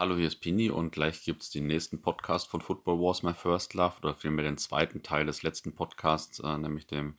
[0.00, 3.34] Hallo, hier ist Pini und gleich gibt es den nächsten Podcast von Football Wars My
[3.34, 7.16] First Love oder vielmehr den zweiten Teil des letzten Podcasts, äh, nämlich dem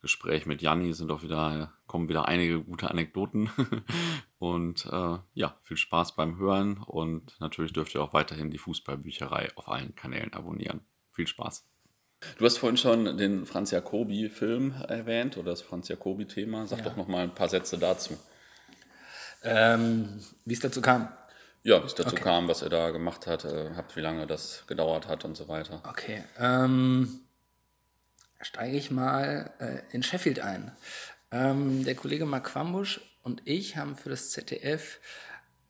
[0.00, 0.94] Gespräch mit Janni.
[0.94, 3.50] Sind auch wieder, kommen wieder einige gute Anekdoten.
[4.38, 9.50] und äh, ja, viel Spaß beim Hören und natürlich dürft ihr auch weiterhin die Fußballbücherei
[9.56, 10.80] auf allen Kanälen abonnieren.
[11.10, 11.66] Viel Spaß.
[12.38, 16.66] Du hast vorhin schon den Franz Jacobi-Film erwähnt oder das Franz Jacobi-Thema.
[16.66, 16.84] Sag ja.
[16.86, 18.16] doch noch mal ein paar Sätze dazu.
[19.44, 21.08] Ähm, wie es dazu kam.
[21.64, 22.24] Ja, wie es dazu okay.
[22.24, 25.48] kam, was er da gemacht hat, äh, habt, wie lange das gedauert hat und so
[25.48, 25.80] weiter.
[25.88, 26.24] Okay.
[26.38, 27.20] Ähm,
[28.40, 30.72] steige ich mal äh, in Sheffield ein.
[31.30, 34.98] Ähm, der Kollege Mark Quambusch und ich haben für das ZDF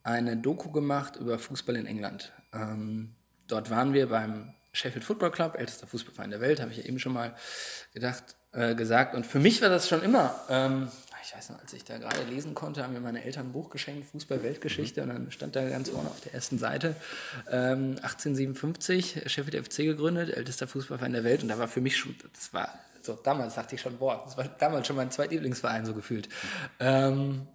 [0.02, 2.32] eine Doku gemacht über Fußball in England.
[2.52, 3.14] Ähm,
[3.46, 6.98] dort waren wir beim Sheffield Football Club, ältester Fußballverein der Welt, habe ich ja eben
[6.98, 7.36] schon mal
[7.92, 9.14] gedacht, äh, gesagt.
[9.14, 10.88] Und für mich war das schon immer ähm,
[11.22, 13.70] ich weiß noch, als ich da gerade lesen konnte, haben mir meine Eltern ein Buch
[13.70, 15.10] geschenkt, Fußball-Weltgeschichte, mhm.
[15.10, 16.96] und dann stand da ganz vorne auf der ersten Seite,
[17.50, 22.14] ähm, 1857, Sheffield FC gegründet, ältester Fußballverein der Welt, und da war für mich schon,
[22.32, 22.68] das war,
[23.02, 26.28] so damals dachte ich schon, boah, das war damals schon mein zweitlieblingsverein so gefühlt.
[26.78, 27.48] Ähm,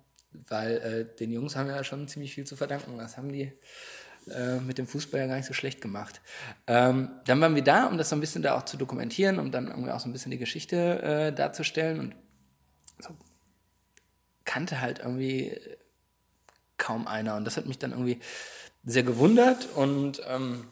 [0.50, 2.98] weil äh, den Jungs haben wir ja schon ziemlich viel zu verdanken.
[2.98, 3.52] Das haben die
[4.30, 6.22] äh, mit dem Fußball ja gar nicht so schlecht gemacht.
[6.68, 9.52] Ähm, dann waren wir da, um das so ein bisschen da auch zu dokumentieren, um
[9.52, 12.00] dann irgendwie auch so ein bisschen die Geschichte äh, darzustellen.
[12.00, 12.16] Und
[13.00, 13.16] so
[14.48, 15.60] kannte halt irgendwie
[16.78, 17.36] kaum einer.
[17.36, 18.20] Und das hat mich dann irgendwie
[18.84, 19.68] sehr gewundert.
[19.76, 20.66] Und ähm,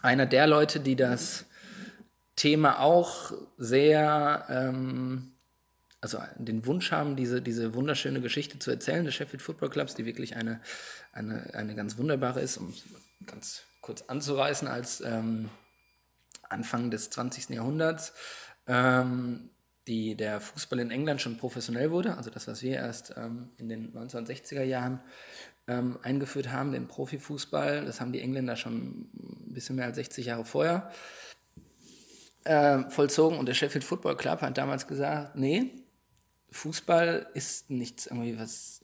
[0.00, 1.44] einer der Leute, die das
[2.34, 5.32] Thema auch sehr, ähm,
[6.00, 10.06] also den Wunsch haben, diese, diese wunderschöne Geschichte zu erzählen des Sheffield Football Clubs, die
[10.06, 10.60] wirklich eine,
[11.12, 12.72] eine, eine ganz wunderbare ist, um
[13.26, 15.50] ganz kurz anzureißen, als ähm,
[16.48, 17.50] Anfang des 20.
[17.50, 18.12] Jahrhunderts
[18.66, 19.50] ähm,
[19.88, 23.68] die der Fußball in England schon professionell wurde, also das, was wir erst ähm, in
[23.68, 25.00] den 1960er Jahren
[25.66, 30.26] ähm, eingeführt haben, den Profifußball, das haben die Engländer schon ein bisschen mehr als 60
[30.26, 30.90] Jahre vorher
[32.44, 35.72] äh, vollzogen und der Sheffield Football Club hat damals gesagt, nee,
[36.50, 38.80] Fußball ist nichts irgendwie was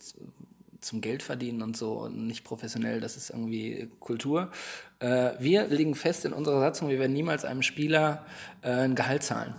[0.80, 4.50] zum Geld verdienen und so und nicht professionell, das ist irgendwie Kultur.
[4.98, 8.26] Äh, wir legen fest in unserer Satzung, wir werden niemals einem Spieler
[8.62, 9.54] äh, ein Gehalt zahlen.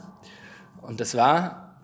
[0.85, 1.81] Und das war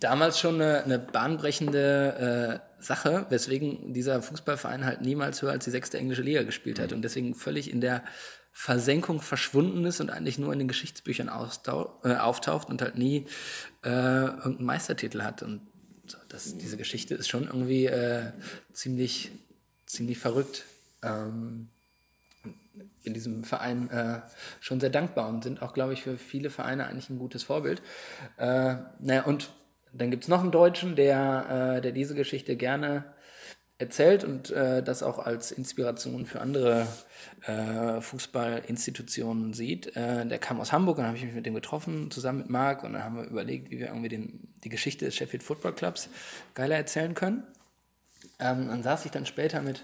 [0.00, 5.70] damals schon eine, eine bahnbrechende äh, Sache, weswegen dieser Fußballverein halt niemals höher als die
[5.70, 8.04] sechste englische Liga gespielt hat und deswegen völlig in der
[8.52, 13.26] Versenkung verschwunden ist und eigentlich nur in den Geschichtsbüchern äh, auftaucht und halt nie
[13.84, 15.42] äh, irgendeinen Meistertitel hat.
[15.42, 15.60] Und
[16.28, 18.32] das, diese Geschichte ist schon irgendwie äh,
[18.72, 19.30] ziemlich,
[19.86, 20.64] ziemlich verrückt.
[21.02, 21.68] Ähm,
[23.02, 24.20] in diesem Verein äh,
[24.60, 27.82] schon sehr dankbar und sind auch, glaube ich, für viele Vereine eigentlich ein gutes Vorbild.
[28.36, 29.50] Äh, naja, und
[29.92, 33.04] dann gibt es noch einen Deutschen, der, äh, der diese Geschichte gerne
[33.78, 36.86] erzählt und äh, das auch als Inspiration für andere
[37.46, 39.94] äh, Fußballinstitutionen sieht.
[39.96, 42.84] Äh, der kam aus Hamburg und habe ich mich mit dem getroffen, zusammen mit Marc,
[42.84, 46.08] und dann haben wir überlegt, wie wir irgendwie den, die Geschichte des Sheffield Football Clubs
[46.54, 47.42] geiler erzählen können.
[48.38, 49.82] Ähm, dann saß ich dann später mit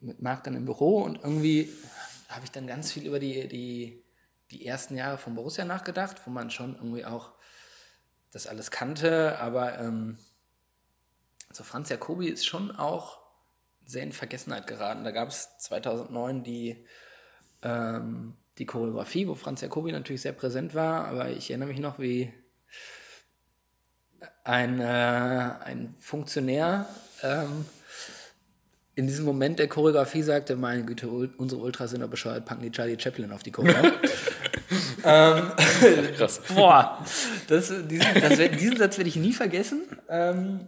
[0.00, 1.72] mit Marc dann im Büro und irgendwie
[2.28, 4.04] habe ich dann ganz viel über die, die,
[4.50, 7.32] die ersten Jahre von Borussia nachgedacht, wo man schon irgendwie auch
[8.32, 10.18] das alles kannte, aber ähm,
[11.52, 13.18] so Franz Jacobi ist schon auch
[13.86, 15.02] sehr in Vergessenheit geraten.
[15.02, 16.84] Da gab es 2009 die,
[17.62, 21.98] ähm, die Choreografie, wo Franz Jacobi natürlich sehr präsent war, aber ich erinnere mich noch,
[21.98, 22.32] wie
[24.44, 26.86] ein, äh, ein Funktionär
[27.22, 27.64] ähm,
[28.98, 32.72] in diesem Moment der Choreografie sagte, meine Güte, unsere Ultras sind doch bescheuert, packen die
[32.72, 33.72] Charlie Chaplin auf die Choreo.
[35.04, 35.52] ähm,
[36.16, 36.40] Krass.
[36.52, 36.98] Boah,
[37.46, 39.82] das, diesen, das, diesen Satz werde ich nie vergessen.
[40.08, 40.66] Ähm,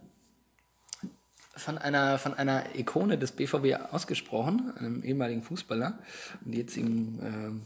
[1.56, 5.98] von einer, von einer Ikone des BVB ausgesprochen, einem ehemaligen Fußballer
[6.44, 7.62] und jetzigen ähm,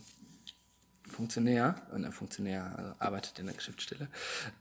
[1.06, 4.08] Funktionär, äh, Funktionär also arbeitet in der Geschäftsstelle.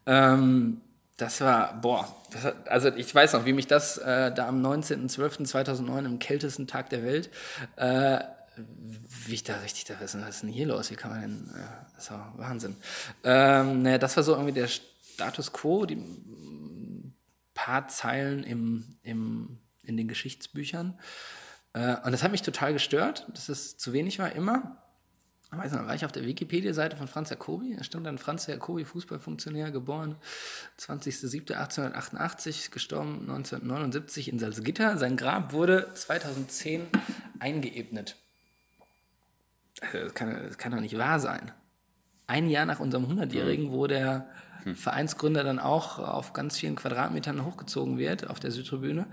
[0.06, 0.82] Ähm,
[1.18, 4.66] das war, boah, das hat, also ich weiß noch, wie mich das äh, da am
[4.66, 7.30] 19.12.2009 im kältesten Tag der Welt,
[7.76, 8.20] äh,
[8.56, 10.92] wie ich da richtig da was ist denn hier los?
[10.92, 12.76] Wie kann man denn, äh, das war Wahnsinn.
[13.24, 15.98] Ähm, naja, das war so irgendwie der Status quo, die
[17.54, 21.00] paar Zeilen im, im, in den Geschichtsbüchern.
[21.74, 24.83] Äh, und das hat mich total gestört, dass es zu wenig war, immer
[25.58, 27.76] weiß nicht, war ich auf der Wikipedia-Seite von Franz Jacobi.
[27.78, 30.16] Da stand dann Franz Jacobi, Fußballfunktionär, geboren
[30.80, 34.98] 20.07.1888, gestorben 1979 in Salzgitter.
[34.98, 36.88] Sein Grab wurde 2010
[37.40, 38.16] eingeebnet.
[39.92, 41.52] Das kann, das kann doch nicht wahr sein.
[42.28, 44.30] Ein Jahr nach unserem 100-Jährigen, wo der
[44.64, 44.76] hm.
[44.76, 49.08] Vereinsgründer dann auch auf ganz vielen Quadratmetern hochgezogen wird auf der Südtribüne,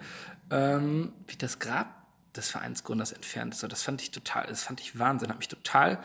[0.50, 1.99] ähm, wird das Grab
[2.36, 3.54] des Vereinsgründers entfernt.
[3.54, 5.98] So, das fand ich total, das fand ich Wahnsinn, hat mich total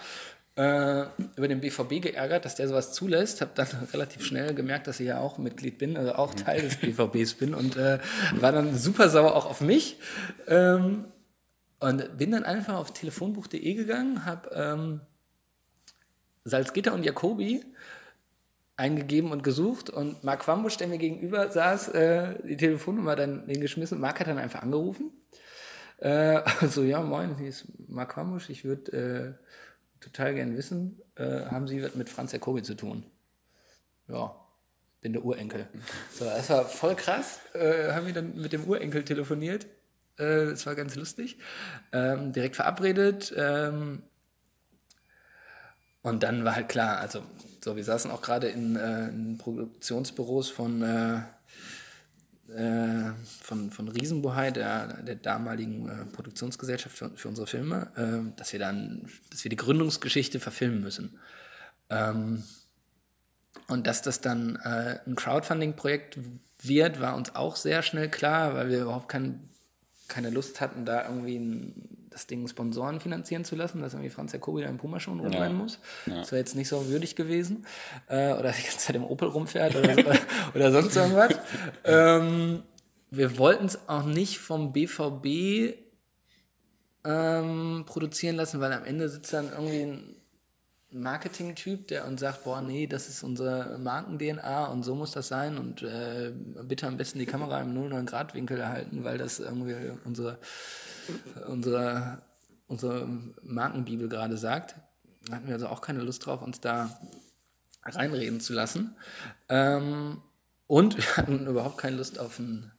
[0.56, 1.06] äh,
[1.36, 3.42] über den BVB geärgert, dass der sowas zulässt.
[3.42, 6.78] Habe dann relativ schnell gemerkt, dass ich ja auch Mitglied bin, also auch Teil des
[6.78, 8.00] BVBs bin und äh,
[8.34, 9.98] war dann super sauer auch auf mich.
[10.48, 11.06] Ähm,
[11.80, 15.02] und bin dann einfach auf telefonbuch.de gegangen, habe ähm,
[16.46, 17.66] Salzgitter und Jacobi
[18.78, 24.00] eingegeben und gesucht und Marc Wambusch, der mir gegenüber saß, äh, die Telefonnummer dann geschmissen.
[24.00, 25.12] Marc hat dann einfach angerufen.
[25.98, 28.50] Äh, also ja, moin, hier ist Marc Wambusch.
[28.50, 33.04] Ich würde äh, total gern wissen, äh, haben Sie was mit Franz Jacobi zu tun?
[34.08, 34.36] Ja,
[35.02, 35.68] bin der Urenkel.
[36.12, 37.40] So, das war voll krass.
[37.54, 39.66] Äh, haben wir dann mit dem Urenkel telefoniert.
[40.18, 41.38] Äh, das war ganz lustig.
[41.92, 43.34] Ähm, direkt verabredet.
[43.36, 44.04] Ähm,
[46.02, 47.24] und dann war halt klar, also
[47.64, 50.84] so, wir saßen auch gerade in, äh, in Produktionsbüros von,
[52.50, 53.12] äh,
[53.42, 58.60] von, von Riesenbohai, der, der damaligen äh, Produktionsgesellschaft für, für unsere Filme, äh, dass wir
[58.60, 61.20] dann, dass wir die Gründungsgeschichte verfilmen müssen.
[61.90, 62.44] Ähm,
[63.68, 66.20] und dass das dann äh, ein Crowdfunding-Projekt
[66.62, 69.50] wird, war uns auch sehr schnell klar, weil wir überhaupt kein,
[70.08, 74.32] keine Lust hatten, da irgendwie ein das Ding Sponsoren finanzieren zu lassen, dass irgendwie Franz
[74.32, 75.64] Jacobi da im Puma schon rumrennen ja.
[75.64, 75.80] muss.
[76.06, 76.20] Ja.
[76.20, 77.66] Das wäre jetzt nicht so würdig gewesen.
[78.08, 80.04] Äh, oder die ganze Zeit im Opel rumfährt oder, so,
[80.56, 81.36] oder sonst irgendwas.
[81.84, 82.64] ähm,
[83.12, 85.76] wir wollten es auch nicht vom BVB
[87.04, 90.15] ähm, produzieren lassen, weil am Ende sitzt dann irgendwie ein
[90.96, 95.58] Marketing-Typ, der uns sagt, boah, nee, das ist unsere Marken-DNA und so muss das sein
[95.58, 96.32] und äh,
[96.64, 99.76] bitte am besten die Kamera im 0,9-Grad-Winkel erhalten, weil das irgendwie
[100.06, 100.40] unsere
[101.48, 102.22] unsere,
[102.68, 103.08] unsere
[103.44, 104.76] Markenbibel gerade sagt.
[105.28, 107.00] Da hatten wir also auch keine Lust drauf, uns da
[107.84, 108.96] reinreden zu lassen.
[109.50, 110.22] Ähm,
[110.68, 112.72] und wir hatten überhaupt keine Lust auf einen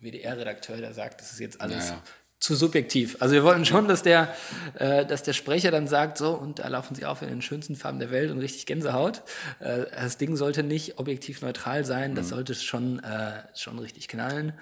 [0.00, 2.02] WDR-Redakteur, der sagt, das ist jetzt alles naja.
[2.40, 3.16] Zu subjektiv.
[3.20, 4.34] Also wir wollten schon, dass der,
[4.74, 7.74] äh, dass der Sprecher dann sagt, so, und da laufen sie auf in den schönsten
[7.74, 9.22] Farben der Welt und richtig Gänsehaut.
[9.60, 12.30] Äh, das Ding sollte nicht objektiv neutral sein, das mhm.
[12.30, 14.52] sollte schon, äh, schon richtig knallen.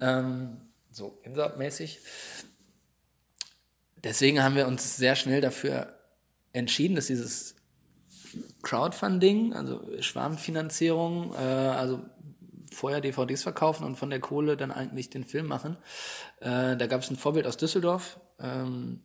[0.00, 0.58] Ähm,
[0.90, 2.00] so Gänsehautmäßig
[4.06, 5.94] deswegen haben wir uns sehr schnell dafür
[6.52, 7.56] entschieden, dass dieses
[8.62, 12.00] Crowdfunding, also Schwarmfinanzierung, äh, also
[12.72, 15.76] vorher DVDs verkaufen und von der Kohle dann eigentlich den Film machen.
[16.40, 18.20] Äh, da gab es ein Vorbild aus Düsseldorf.
[18.38, 19.02] Ähm,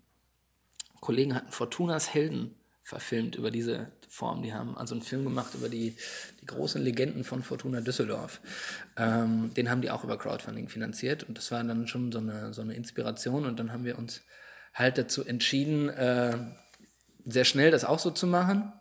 [1.00, 4.44] Kollegen hatten Fortunas Helden verfilmt über diese Form.
[4.44, 5.96] Die haben also einen Film gemacht über die,
[6.42, 8.42] die großen Legenden von Fortuna Düsseldorf.
[8.98, 12.54] Ähm, den haben die auch über Crowdfunding finanziert und das war dann schon so eine,
[12.54, 14.22] so eine Inspiration und dann haben wir uns
[14.74, 16.38] halt dazu entschieden, äh,
[17.26, 18.74] sehr schnell das auch so zu machen.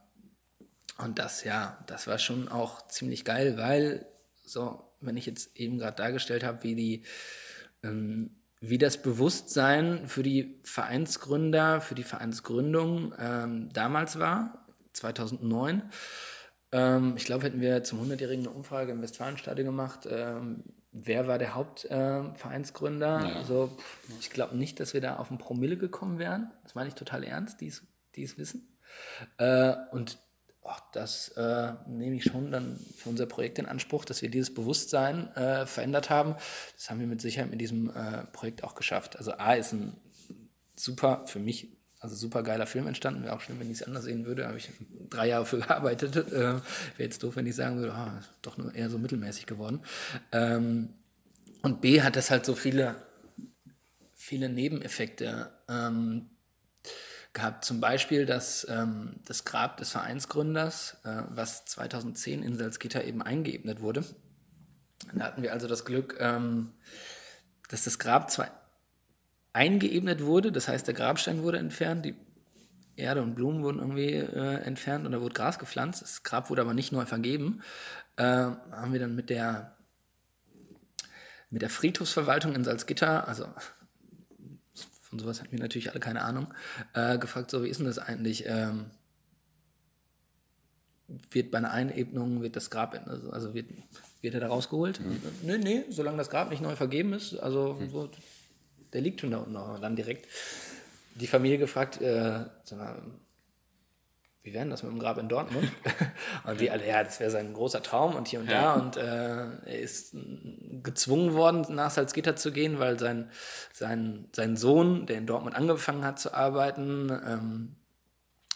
[0.99, 4.07] Und das, ja, das war schon auch ziemlich geil, weil,
[4.51, 7.03] so, wenn ich jetzt eben gerade dargestellt habe, wie die,
[7.83, 15.83] ähm, wie das Bewusstsein für die Vereinsgründer, für die Vereinsgründung ähm, damals war, 2009.
[16.73, 21.39] Ähm, ich glaube, hätten wir zum 100-jährigen eine Umfrage im Westfalenstadion gemacht, ähm, wer war
[21.39, 23.21] der Hauptvereinsgründer?
[23.21, 23.37] Äh, ja.
[23.37, 23.77] Also
[24.21, 26.51] ich glaube nicht, dass wir da auf ein Promille gekommen wären.
[26.63, 28.77] Das meine ich total ernst, die es wissen.
[29.39, 30.19] Äh, und
[30.63, 34.53] oh, das äh, nehme ich schon dann für unser Projekt in Anspruch, dass wir dieses
[34.53, 36.35] Bewusstsein äh, verändert haben.
[36.77, 39.17] Das haben wir mit Sicherheit mit diesem äh, Projekt auch geschafft.
[39.17, 39.97] Also A ist ein
[40.77, 41.69] super, für mich
[42.01, 43.25] also super geiler Film entstanden.
[43.25, 44.49] Wäre auch schön, wenn ich es anders sehen würde.
[44.49, 44.71] Habe ich
[45.11, 46.17] drei Jahre für gearbeitet.
[46.17, 46.63] Äh, Wäre
[46.99, 49.81] jetzt doof, wenn ich sagen würde, ah, doch nur eher so mittelmäßig geworden.
[50.33, 50.95] Ähm,
[51.63, 52.97] und B hat das halt so viele,
[54.15, 56.31] viele Nebeneffekte ähm,
[57.33, 57.65] gehabt.
[57.65, 63.81] Zum Beispiel das, ähm, das Grab des Vereinsgründers, äh, was 2010 in Salzgitter eben eingeebnet
[63.81, 64.05] wurde.
[65.15, 66.73] Da hatten wir also das Glück, ähm,
[67.69, 68.49] dass das Grab zwar
[69.53, 70.53] eingeebnet wurde.
[70.53, 72.15] Das heißt, der Grabstein wurde entfernt, die
[72.97, 76.03] Erde und Blumen wurden irgendwie äh, entfernt und da wurde Gras gepflanzt.
[76.03, 77.63] Das Grab wurde aber nicht neu vergeben.
[78.17, 79.77] Äh, haben wir dann mit der,
[81.49, 83.47] mit der Friedhofsverwaltung in Salzgitter, also
[85.11, 86.47] von sowas hatten wir natürlich alle keine Ahnung,
[86.95, 88.45] äh, gefragt, so wie ist denn das eigentlich?
[88.47, 88.87] Ähm,
[91.33, 93.67] wird bei einer Einebnung, wird das Grab, also, also wird,
[94.21, 95.01] wird er da rausgeholt?
[95.01, 95.21] Mhm.
[95.43, 97.91] Nee, nee, solange das Grab nicht neu vergeben ist, also mhm.
[97.91, 98.11] so,
[98.93, 100.29] der liegt schon da unten dann direkt
[101.17, 102.45] die Familie gefragt, äh,
[104.43, 105.71] wie wäre das mit dem Grab in Dortmund?
[106.45, 108.61] und die alle, ja, das wäre sein großer Traum und hier und ja.
[108.61, 108.73] da.
[108.75, 110.17] Und äh, er ist
[110.83, 113.31] gezwungen worden, nach Salzgitter zu gehen, weil sein,
[113.73, 117.77] sein, sein Sohn, der in Dortmund angefangen hat zu arbeiten, ähm,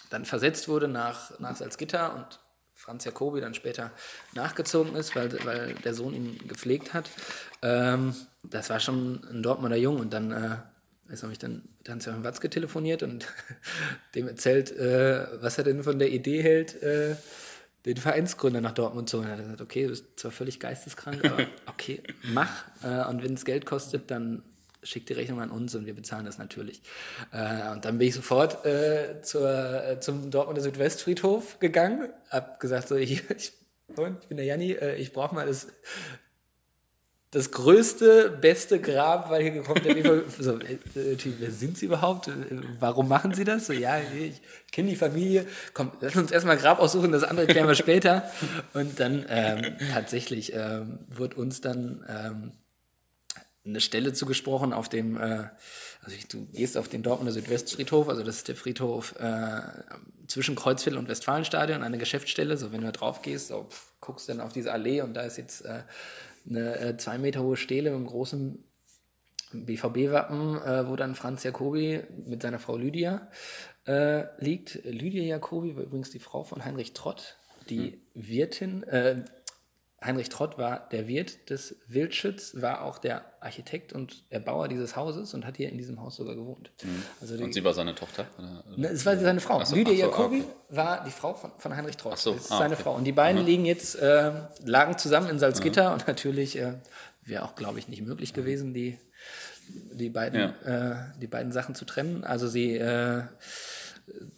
[0.08, 2.40] dann versetzt wurde nach, nach Salzgitter und
[2.72, 3.92] Franz Jacobi dann später
[4.32, 7.10] nachgezogen ist, weil, weil der Sohn ihn gepflegt hat.
[7.62, 10.56] Ähm, das war schon ein Dortmunder Jung und dann äh,
[11.08, 13.26] weiß habe ich dann mit Hans-Joachim Watzke telefoniert und
[14.14, 17.16] dem erzählt, äh, was er denn von der Idee hält, äh,
[17.84, 19.28] den Vereinsgründer nach Dortmund zu holen.
[19.28, 22.64] Er hat gesagt, okay, du bist zwar völlig geisteskrank, aber okay, mach.
[22.82, 24.42] Äh, und wenn es Geld kostet, dann
[24.84, 26.82] schick die Rechnung an uns und wir bezahlen das natürlich.
[27.32, 32.88] Äh, und dann bin ich sofort äh, zur, äh, zum Dortmunder Südwestfriedhof gegangen, hab gesagt,
[32.88, 33.52] so, ich, ich,
[33.88, 35.68] ich bin der Janni, ich brauche mal das
[37.34, 40.38] das größte, beste Grab, weil hier gekommen ist.
[40.38, 42.30] so, äh, wer sind Sie überhaupt?
[42.78, 43.66] Warum machen Sie das?
[43.66, 45.44] So, ja, ich kenne die Familie.
[45.72, 48.30] Komm, lass uns erstmal Grab aussuchen, das andere klären wir später.
[48.72, 52.52] Und dann ähm, tatsächlich ähm, wird uns dann ähm,
[53.66, 55.48] eine Stelle zugesprochen auf dem, äh,
[56.02, 59.60] also du gehst auf den Dortmunder Südwestfriedhof, also das ist der Friedhof äh,
[60.28, 62.56] zwischen Kreuzviertel und Westfalenstadion, eine Geschäftsstelle.
[62.58, 65.22] So, wenn du da drauf gehst, so, pff, guckst dann auf diese Allee und da
[65.22, 65.80] ist jetzt äh,
[66.48, 68.64] eine äh, zwei Meter hohe Stele mit einem großen
[69.52, 73.28] BVB-Wappen, äh, wo dann Franz Jacobi mit seiner Frau Lydia
[73.86, 74.84] äh, liegt.
[74.84, 78.28] Lydia Jacobi war übrigens die Frau von Heinrich Trott, die mhm.
[78.28, 79.24] Wirtin, äh,
[80.04, 85.32] Heinrich Trott war der Wirt des Wildschütz, war auch der Architekt und Erbauer dieses Hauses
[85.32, 86.70] und hat hier in diesem Haus sogar gewohnt.
[86.82, 87.02] Mhm.
[87.22, 88.26] Also die, und sie war seine Tochter?
[88.38, 88.64] Oder?
[88.76, 89.64] Ne, es war seine Frau.
[89.64, 90.54] So, Lydia so, Jacobi okay.
[90.68, 92.18] war die Frau von, von Heinrich Trott.
[92.18, 92.82] So, das ist ah, seine okay.
[92.82, 92.94] Frau.
[92.96, 93.46] Und die beiden mhm.
[93.46, 94.32] liegen jetzt, äh,
[94.64, 95.94] lagen zusammen in Salzgitter mhm.
[95.94, 96.74] und natürlich äh,
[97.22, 98.98] wäre auch, glaube ich, nicht möglich gewesen, die,
[99.68, 100.90] die, beiden, ja.
[100.90, 102.24] äh, die beiden Sachen zu trennen.
[102.24, 103.22] Also sie, äh,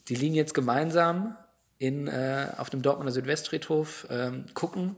[0.08, 1.36] die liegen jetzt gemeinsam
[1.78, 4.96] in, äh, auf dem Dortmunder Südwestfriedhof, ähm, gucken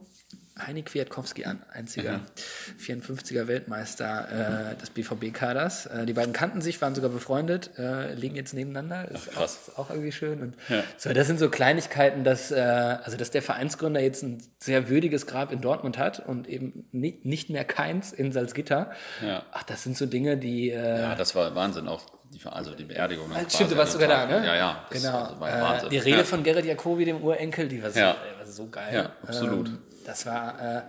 [0.65, 3.01] Heini Kwiatkowski an, einziger mhm.
[3.01, 5.87] 54er Weltmeister äh, des BVB-Kaders.
[5.87, 9.09] Äh, die beiden kannten sich, waren sogar befreundet, äh, liegen jetzt nebeneinander.
[9.09, 10.41] Ist, Ach, auch, ist auch, irgendwie schön.
[10.41, 10.83] Und ja.
[10.97, 15.27] so, das sind so Kleinigkeiten, dass, äh, also dass der Vereinsgründer jetzt ein sehr würdiges
[15.27, 18.91] Grab in Dortmund hat und eben nicht, nicht mehr keins in Salzgitter.
[19.25, 19.43] Ja.
[19.51, 20.69] Ach, das sind so Dinge, die.
[20.69, 22.01] Äh, ja, das war Wahnsinn auch.
[22.31, 23.31] Die, also die Beerdigung.
[23.33, 24.45] Also stimmt, du warst sogar da, ne?
[24.45, 24.85] Ja, ja.
[24.91, 25.23] Genau.
[25.39, 26.23] Also die Rede ja.
[26.23, 28.93] von Gerrit Jacobi, dem Urenkel, die war so, war so geil.
[28.93, 29.69] Ja, absolut.
[29.69, 30.81] Ähm, das war, äh,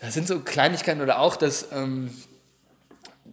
[0.00, 2.10] das sind so Kleinigkeiten oder auch, dass, ähm,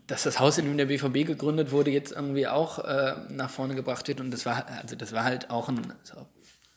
[0.05, 3.73] dass das Haus, in dem der BVB gegründet wurde, jetzt irgendwie auch äh, nach vorne
[3.73, 4.21] gebracht wird.
[4.21, 6.27] Und das war, also das war halt auch ein, also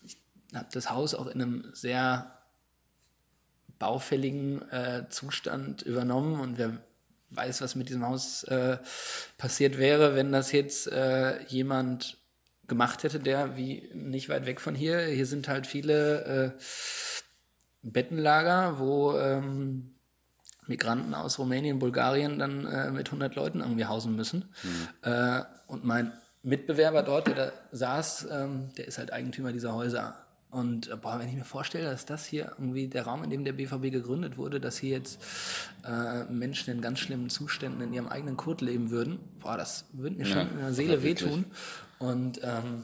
[0.03, 0.17] ich
[0.55, 2.39] habe das Haus auch in einem sehr
[3.79, 6.79] baufälligen äh, Zustand übernommen und wer
[7.31, 8.79] weiß, was mit diesem Haus äh,
[9.39, 12.17] passiert wäre, wenn das jetzt äh, jemand
[12.67, 16.63] gemacht hätte, der wie nicht weit weg von hier, hier sind halt viele äh,
[17.83, 19.95] Bettenlager, wo ähm,
[20.67, 24.49] Migranten aus Rumänien, Bulgarien dann äh, mit 100 Leuten irgendwie hausen müssen.
[24.63, 25.11] Mhm.
[25.11, 30.17] Äh, und mein Mitbewerber dort, der da saß, ähm, der ist halt Eigentümer dieser Häuser.
[30.51, 33.45] Und äh, boah, wenn ich mir vorstelle, dass das hier irgendwie der Raum, in dem
[33.45, 35.21] der BVB gegründet wurde, dass hier jetzt
[35.85, 40.17] äh, Menschen in ganz schlimmen Zuständen in ihrem eigenen Kot leben würden, boah, das würde
[40.17, 41.45] mir schon in der Seele wehtun.
[41.99, 42.83] Und ähm,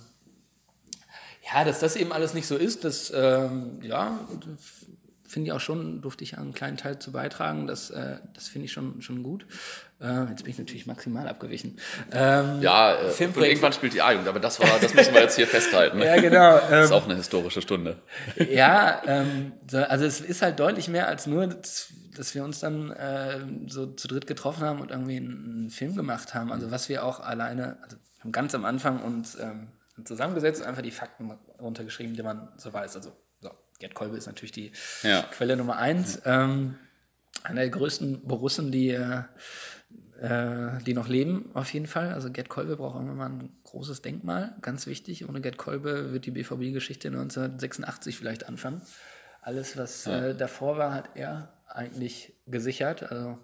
[1.52, 4.18] ja, dass das eben alles nicht so ist, das, ähm, ja,
[5.28, 7.66] finde ich auch schon, durfte ich einen kleinen Teil zu beitragen.
[7.66, 9.46] Das, äh, das finde ich schon, schon gut.
[10.00, 11.78] Äh, jetzt bin ich natürlich maximal abgewichen.
[12.12, 15.46] Ähm, ja, äh, irgendwann spielt die A-Jugend, aber das, war, das müssen wir jetzt hier
[15.46, 15.98] festhalten.
[16.02, 16.56] ja, genau.
[16.58, 17.98] Ähm, das ist auch eine historische Stunde.
[18.50, 23.40] ja, ähm, also es ist halt deutlich mehr als nur, dass wir uns dann äh,
[23.66, 26.52] so zu dritt getroffen haben und irgendwie einen, einen Film gemacht haben.
[26.52, 27.96] Also was wir auch alleine, also
[28.32, 29.68] ganz am Anfang uns ähm,
[30.04, 32.96] zusammengesetzt und einfach die Fakten runtergeschrieben, die man so weiß.
[32.96, 34.72] Also so, Gerd Kolbe ist natürlich die
[35.02, 35.22] ja.
[35.22, 36.20] Quelle Nummer eins.
[36.24, 36.76] Ähm,
[37.42, 39.22] einer der größten Borussen, die, äh,
[40.84, 42.12] die noch leben, auf jeden Fall.
[42.12, 45.28] Also Gerd Kolbe braucht irgendwann mal ein großes Denkmal, ganz wichtig.
[45.28, 48.82] Ohne Gerd Kolbe wird die BVB-Geschichte 1986 vielleicht anfangen.
[49.42, 50.28] Alles, was ja.
[50.28, 53.04] äh, davor war, hat er eigentlich gesichert.
[53.10, 53.38] Also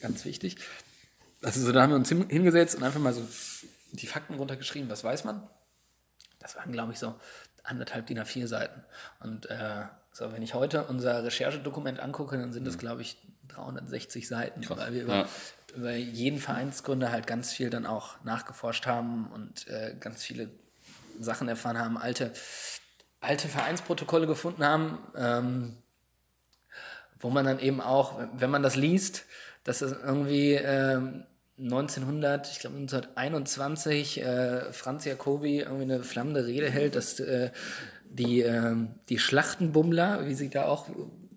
[0.00, 0.56] ganz wichtig.
[1.42, 3.22] Also so, da haben wir uns hingesetzt und einfach mal so
[3.92, 5.48] die Fakten runtergeschrieben, was weiß man
[6.38, 7.14] das waren, glaube ich, so
[7.62, 8.84] anderthalb DIN A4 Seiten.
[9.20, 12.80] Und äh, so, wenn ich heute unser Recherchedokument angucke, dann sind das, mhm.
[12.80, 13.18] glaube ich,
[13.48, 14.78] 360 Seiten, Krass.
[14.78, 15.28] weil wir über, ja.
[15.76, 20.50] über, jeden Vereinsgründer halt ganz viel dann auch nachgeforscht haben und äh, ganz viele
[21.20, 22.32] Sachen erfahren haben, alte,
[23.20, 25.76] alte Vereinsprotokolle gefunden haben, ähm,
[27.20, 29.24] wo man dann eben auch, wenn man das liest,
[29.64, 31.26] dass es irgendwie ähm,
[31.60, 37.50] 1900, ich glaube 1921, äh, Franz Jacobi irgendwie eine flammende Rede hält, dass äh,
[38.10, 38.76] die, äh,
[39.08, 40.88] die Schlachtenbummler, wie sie da auch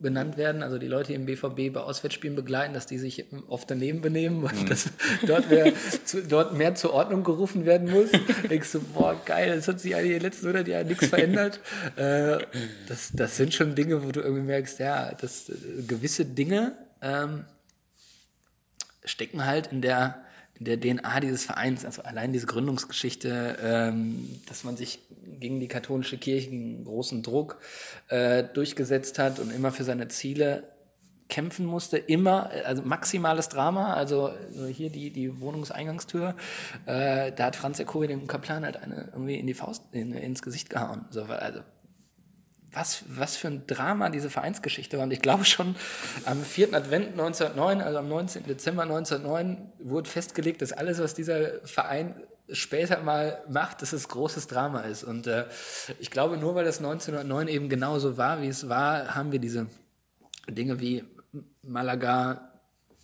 [0.02, 3.70] benannt werden, also die Leute, die im BVB bei Auswärtsspielen begleiten, dass die sich oft
[3.70, 4.68] daneben benehmen, weil mhm.
[4.68, 4.90] das
[5.28, 5.74] dort mehr,
[6.06, 8.10] zu, dort mehr zur Ordnung gerufen werden muss.
[8.50, 11.60] Denkst du, boah, geil, das hat sich eigentlich in den letzten 100 Jahren nichts verändert.
[11.96, 12.40] Äh,
[12.88, 15.54] das, das sind schon Dinge, wo du irgendwie merkst, ja, dass äh,
[15.88, 17.46] gewisse Dinge ähm,
[19.04, 20.24] stecken halt in der,
[20.56, 25.00] in der DNA dieses Vereins, also allein diese Gründungsgeschichte, ähm, dass man sich
[25.40, 27.60] gegen die katholische Kirche, gegen großen Druck
[28.10, 30.64] äh, durchgesetzt hat und immer für seine Ziele
[31.32, 34.32] kämpfen musste, immer, also maximales Drama, also
[34.70, 36.36] hier die, die Wohnungseingangstür,
[36.86, 40.42] äh, da hat Franz Jacobi dem Kaplan halt eine irgendwie in die Faust, in, ins
[40.42, 41.06] Gesicht gehauen.
[41.10, 41.62] So, also
[42.74, 45.04] was, was für ein Drama diese Vereinsgeschichte war.
[45.04, 45.76] Und ich glaube schon
[46.26, 46.74] am 4.
[46.74, 48.46] Advent 1909, also am 19.
[48.46, 52.16] Dezember 1909, wurde festgelegt, dass alles, was dieser Verein
[52.52, 55.04] später mal macht, dass es großes Drama ist.
[55.04, 55.46] Und äh,
[56.00, 59.68] ich glaube, nur weil das 1909 eben genauso war, wie es war, haben wir diese
[60.50, 61.04] Dinge wie
[61.64, 62.52] Malaga,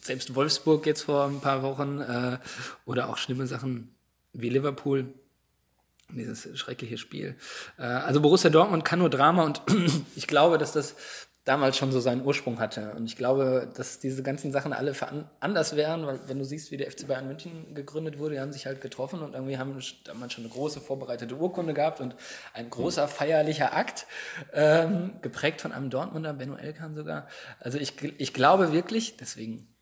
[0.01, 2.37] selbst Wolfsburg jetzt vor ein paar Wochen äh,
[2.85, 3.95] oder auch schlimme Sachen
[4.33, 5.13] wie Liverpool
[6.09, 7.35] dieses schreckliche Spiel.
[7.77, 9.61] Äh, also Borussia Dortmund kann nur Drama und
[10.15, 10.95] ich glaube, dass das
[11.47, 12.93] damals schon so seinen Ursprung hatte.
[12.97, 14.93] Und ich glaube, dass diese ganzen Sachen alle
[15.39, 18.51] anders wären, weil wenn du siehst, wie der FC Bayern München gegründet wurde, die haben
[18.51, 22.15] sich halt getroffen und irgendwie haben damals schon eine große vorbereitete Urkunde gehabt und
[22.53, 24.07] ein großer feierlicher Akt,
[24.51, 27.27] ähm, geprägt von einem Dortmunder, Benno Elkan sogar.
[27.59, 29.73] Also ich, ich glaube wirklich, deswegen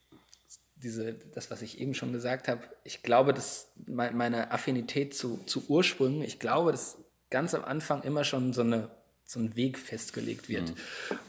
[0.85, 5.63] diese, das, was ich eben schon gesagt habe, ich glaube, dass meine Affinität zu, zu
[5.67, 6.97] Ursprüngen, ich glaube, dass
[7.31, 8.89] ganz am Anfang immer schon so, eine,
[9.25, 10.69] so ein Weg festgelegt wird.
[10.69, 10.75] Mhm.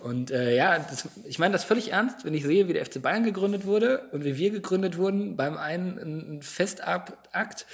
[0.00, 3.00] Und äh, ja, das, ich meine das völlig ernst, wenn ich sehe, wie der FC
[3.00, 7.66] Bayern gegründet wurde und wie wir gegründet wurden, beim einen ein Festakt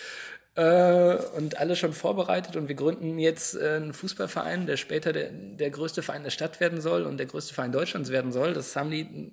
[0.55, 5.31] äh, und alle schon vorbereitet und wir gründen jetzt äh, einen Fußballverein, der später der,
[5.33, 8.53] der größte Verein der Stadt werden soll und der größte Verein Deutschlands werden soll.
[8.53, 9.33] Das haben die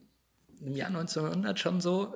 [0.62, 2.16] im Jahr 1900 schon so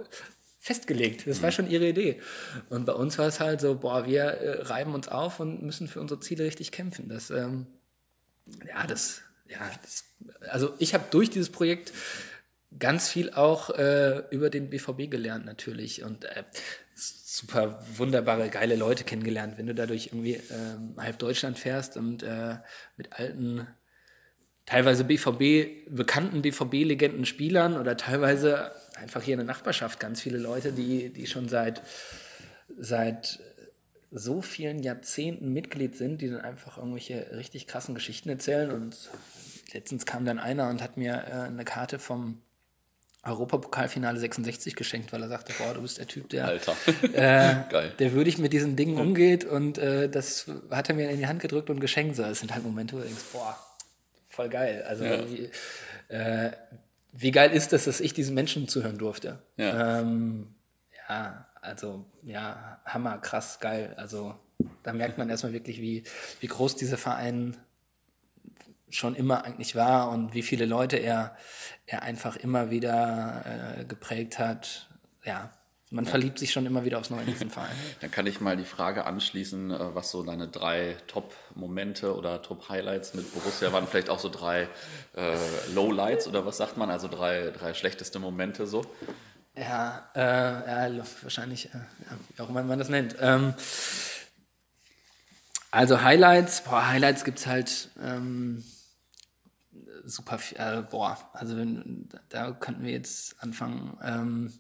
[0.60, 1.28] festgelegt.
[1.28, 1.54] Das war mhm.
[1.54, 2.22] schon ihre Idee.
[2.70, 5.88] Und bei uns war es halt so, boah, wir äh, reiben uns auf und müssen
[5.88, 7.10] für unsere Ziele richtig kämpfen.
[7.10, 7.68] Das, ähm,
[8.68, 10.06] ja, das, ja, das,
[10.50, 11.92] also ich habe durch dieses Projekt
[12.80, 16.44] ganz viel auch äh, über den BVB gelernt natürlich und äh,
[16.96, 22.58] super wunderbare, geile Leute kennengelernt, wenn du dadurch irgendwie ähm, halb Deutschland fährst und äh,
[22.96, 23.68] mit alten
[24.66, 30.72] teilweise BVB, bekannten BVB-Legenden Spielern oder teilweise einfach hier in der Nachbarschaft ganz viele Leute,
[30.72, 31.82] die, die schon seit,
[32.78, 33.40] seit
[34.12, 38.72] so vielen Jahrzehnten Mitglied sind, die dann einfach irgendwelche richtig krassen Geschichten erzählen.
[38.72, 39.10] Und
[39.74, 42.40] letztens kam dann einer und hat mir äh, eine Karte vom
[43.24, 46.60] Europapokalfinale 66 geschenkt, weil er sagte, boah, du bist der Typ, der,
[47.14, 49.46] äh, der würdig mit diesen Dingen umgeht.
[49.46, 52.18] Und äh, das hat er mir in die Hand gedrückt und geschenkt.
[52.18, 53.58] So, das sind halt Momente, wo du denkst, boah,
[54.34, 54.84] voll geil.
[54.88, 55.30] Also ja.
[55.30, 55.50] wie,
[56.14, 56.52] äh,
[57.12, 59.40] wie, geil ist das, dass ich diesen Menschen zuhören durfte?
[59.58, 60.56] Ja, ähm,
[61.08, 63.94] ja also ja, hammer, krass, geil.
[63.96, 64.36] Also
[64.82, 66.04] da merkt man erstmal wirklich, wie,
[66.40, 67.58] wie groß dieser Verein
[68.90, 71.36] schon immer eigentlich war und wie viele Leute er,
[71.86, 74.90] er einfach immer wieder äh, geprägt hat.
[75.24, 75.52] Ja,
[75.94, 76.12] man ja.
[76.12, 77.76] verliebt sich schon immer wieder aufs Neue in diesen Verein.
[78.02, 83.14] Dann kann ich mal die Frage anschließen, äh, was so deine drei Top-Momente oder Top-Highlights
[83.14, 83.88] mit Borussia waren.
[83.88, 84.68] Vielleicht auch so drei
[85.16, 85.38] äh,
[85.74, 86.90] Lowlights oder was sagt man?
[86.90, 88.84] Also drei, drei schlechteste Momente so.
[89.56, 93.16] Ja, äh, ja wahrscheinlich, äh, ja, wie auch immer man das nennt.
[93.20, 93.54] Ähm,
[95.70, 98.64] also Highlights, boah, Highlights gibt es halt ähm,
[100.04, 103.98] super viel, äh, boah, also wenn, da könnten wir jetzt anfangen.
[104.04, 104.54] Ähm,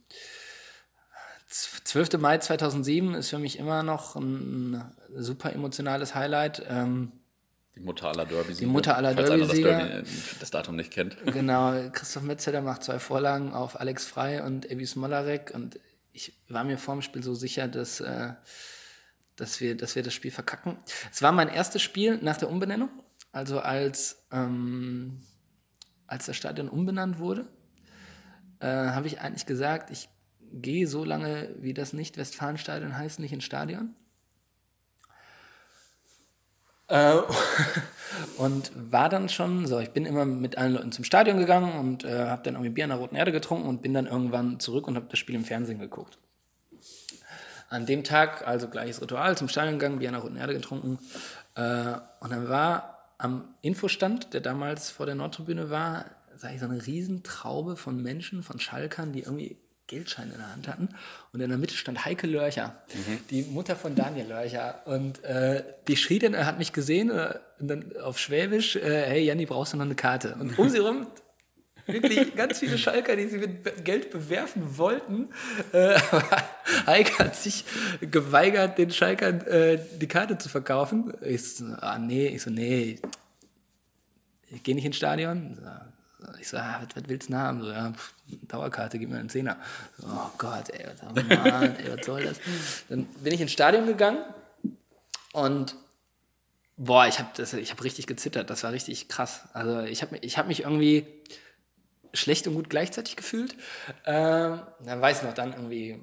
[1.53, 2.17] 12.
[2.17, 4.83] Mai 2007 ist für mich immer noch ein
[5.15, 6.63] super emotionales Highlight.
[6.67, 7.11] Ähm,
[7.75, 8.53] die Mutter aller Derby.
[8.53, 9.77] Die Mutter aller Derby-Sieger.
[9.77, 11.17] Das, Derby, das Datum nicht kennt.
[11.25, 15.79] Genau, Christoph Metzeler macht zwei Vorlagen auf Alex Frei und Ebi Smolarek und
[16.11, 18.33] ich war mir vor dem Spiel so sicher, dass, äh,
[19.35, 20.77] dass, wir, dass wir das Spiel verkacken.
[21.11, 22.89] Es war mein erstes Spiel nach der Umbenennung,
[23.31, 25.21] also als, ähm,
[26.05, 27.47] als das Stadion umbenannt wurde,
[28.59, 30.09] äh, habe ich eigentlich gesagt, ich
[30.53, 33.95] gehe so lange, wie das Nicht-Westfalenstadion heißt, nicht ins Stadion.
[36.87, 37.15] Äh,
[38.37, 42.03] und war dann schon so, ich bin immer mit allen Leuten zum Stadion gegangen und
[42.03, 44.87] äh, habe dann irgendwie Bier an der Roten Erde getrunken und bin dann irgendwann zurück
[44.87, 46.19] und habe das Spiel im Fernsehen geguckt.
[47.69, 50.99] An dem Tag, also gleiches Ritual, zum Stadion gegangen, Bier an der Roten Erde getrunken.
[51.55, 56.65] Äh, und dann war am Infostand, der damals vor der Nordtribüne war, sag ich, so
[56.65, 59.57] eine Riesentraube von Menschen, von Schalkern, die irgendwie
[59.93, 60.89] Geldschein in der Hand hatten.
[61.31, 63.19] Und in der Mitte stand Heike Lörcher, mhm.
[63.29, 64.81] die Mutter von Daniel Lörcher.
[64.85, 69.05] Und äh, die schrie dann, er hat mich gesehen, äh, und dann auf Schwäbisch, äh,
[69.07, 70.35] hey Janni, brauchst du noch eine Karte?
[70.39, 71.07] Und um sie rum
[71.85, 75.29] wirklich ganz viele Schalker, die sie mit Geld bewerfen wollten.
[75.71, 75.99] Äh,
[76.85, 77.65] Heike hat sich
[77.99, 81.13] geweigert, den Schalkern äh, die Karte zu verkaufen.
[81.21, 82.99] Ich so, ah nee, ich so, nee,
[84.49, 85.59] ich gehe nicht ins Stadion.
[86.39, 87.61] Ich so, ah, was, was willst du haben?
[87.61, 89.57] So, ja, pff, Dauerkarte, gib mir einen Zehner.
[90.01, 92.37] Oh Gott, ey, was, Mann, ey, was soll das?
[92.89, 94.23] Dann bin ich ins Stadion gegangen
[95.33, 95.75] und
[96.77, 98.49] boah, ich habe hab richtig gezittert.
[98.49, 99.41] Das war richtig krass.
[99.53, 101.05] Also ich habe ich hab mich irgendwie
[102.13, 103.55] schlecht und gut gleichzeitig gefühlt.
[104.05, 105.99] Ähm, dann weiß noch, dann irgendwie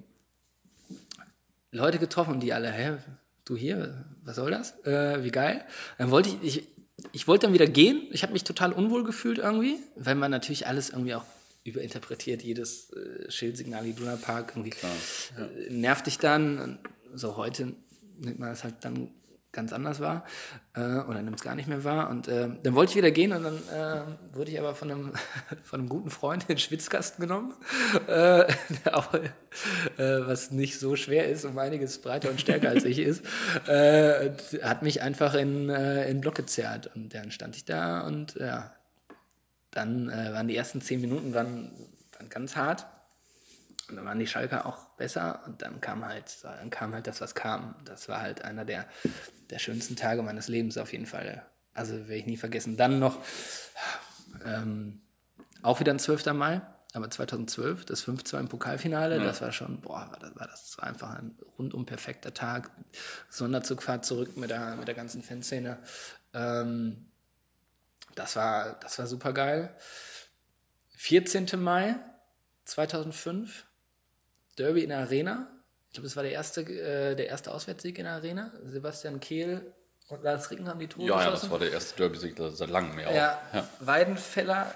[1.70, 2.98] Leute getroffen die alle, hä,
[3.44, 4.78] du hier, was soll das?
[4.84, 5.64] Äh, wie geil.
[5.98, 6.68] Dann wollte ich, ich,
[7.12, 8.08] ich wollte dann wieder gehen.
[8.10, 11.24] Ich habe mich total unwohl gefühlt irgendwie, weil man natürlich alles irgendwie auch
[11.70, 14.92] überinterpretiert, jedes äh, Schildsignal Iduna Park irgendwie Klar,
[15.38, 15.44] ja.
[15.44, 16.78] äh, nervt dich dann.
[17.14, 17.74] So heute
[18.18, 19.10] nimmt man das halt dann
[19.52, 20.24] ganz anders war
[20.74, 22.10] äh, oder nimmt es gar nicht mehr wahr.
[22.10, 25.12] Und äh, dann wollte ich wieder gehen und dann äh, wurde ich aber von einem,
[25.64, 27.54] von einem guten Freund in den Schwitzkasten genommen,
[28.06, 28.44] äh,
[28.92, 29.08] auch,
[29.96, 33.24] was nicht so schwer ist, um einiges breiter und stärker als ich ist,
[33.66, 36.90] hat mich einfach in, in den Block gezerrt.
[36.94, 38.72] Und dann stand ich da und ja,
[39.70, 41.70] dann äh, waren die ersten zehn Minuten waren,
[42.16, 42.86] waren ganz hart.
[43.88, 47.20] Und dann waren die Schalker auch besser und dann kam halt, dann kam halt das,
[47.20, 47.74] was kam.
[47.84, 48.86] Das war halt einer der,
[49.50, 51.44] der schönsten Tage meines Lebens auf jeden Fall.
[51.74, 52.76] Also werde ich nie vergessen.
[52.76, 53.18] Dann noch
[54.44, 55.00] ähm,
[55.62, 56.26] auch wieder ein 12.
[56.34, 56.60] Mai,
[56.92, 59.24] aber 2012, das 5-2 im Pokalfinale, ja.
[59.24, 62.70] das war schon, boah, war das, war das war einfach ein rundum perfekter Tag.
[63.28, 65.78] Sonderzugfahrt zurück mit der, mit der ganzen Fanszene.
[66.32, 67.09] Ähm,
[68.14, 69.74] das war, das war super geil.
[70.96, 71.48] 14.
[71.56, 71.96] Mai
[72.64, 73.66] 2005,
[74.58, 75.48] Derby in der Arena.
[75.88, 78.52] Ich glaube, das war der erste, äh, der erste Auswärtssieg in der Arena.
[78.64, 79.74] Sebastian Kehl
[80.08, 81.34] und Lars Ricken haben die Tore ja, geschossen.
[81.34, 82.98] Ja, das war der erste Derby-Sieg seit langem.
[82.98, 84.74] Ja, ja, Weidenfeller,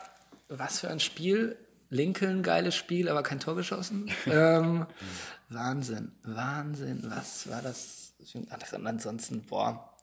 [0.48, 1.56] was für ein Spiel.
[1.90, 4.10] Lincoln, geiles Spiel, aber kein Tor geschossen.
[4.26, 4.86] ähm,
[5.48, 7.02] Wahnsinn, Wahnsinn.
[7.04, 8.14] Was war das?
[8.50, 9.96] Ansonsten, boah.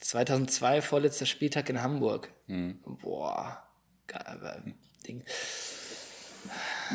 [0.00, 2.32] 2002, vorletzter Spieltag in Hamburg.
[2.46, 2.80] Mhm.
[3.00, 3.62] Boah,
[4.06, 4.74] geil,
[5.06, 5.24] Ding.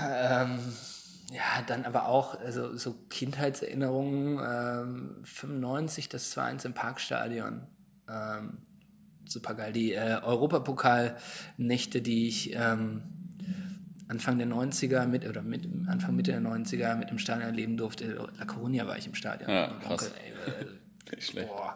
[0.03, 0.59] Ähm,
[1.31, 4.39] ja, dann aber auch also so Kindheitserinnerungen.
[4.39, 7.67] Ähm, 95, das 2-1 im Parkstadion.
[8.09, 8.59] Ähm,
[9.25, 9.73] super geil.
[9.73, 13.03] Die äh, Europapokalnächte, die ich ähm,
[14.07, 18.29] Anfang der 90er, mit, oder mit, Anfang Mitte der 90er mit im Stadion erleben durfte.
[18.37, 19.49] La Coruña war ich im Stadion.
[19.49, 19.89] Ja, krass.
[19.89, 20.65] Onkel, ey, äh,
[21.13, 21.49] Nicht schlecht.
[21.49, 21.75] Boah.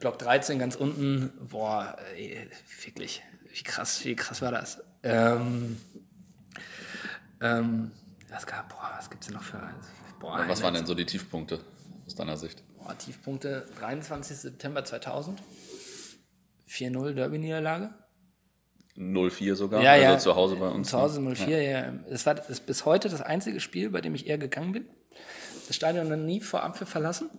[0.00, 1.32] Block 13 ganz unten.
[1.48, 2.48] Boah, ey,
[2.84, 3.22] wirklich.
[3.52, 4.82] Wie krass, wie krass war das?
[5.02, 5.78] Ähm,
[7.40, 7.92] ähm,
[8.28, 9.60] das gab, boah, was gibt es denn noch für.
[10.20, 11.60] Boah, was waren denn so die Tiefpunkte
[12.06, 12.62] aus deiner Sicht?
[12.78, 14.36] Boah, Tiefpunkte 23.
[14.36, 15.42] September 2000.
[16.68, 17.90] 4-0 Derby-Niederlage.
[18.96, 20.18] 0-4 sogar, ja, also ja.
[20.18, 20.88] zu Hause bei uns.
[20.88, 21.58] Zu Hause 0-4, ja.
[21.58, 21.92] ja.
[22.08, 24.88] Es war das bis heute das einzige Spiel, bei dem ich eher gegangen bin.
[25.66, 27.30] Das Stadion dann nie vor Apfel verlassen,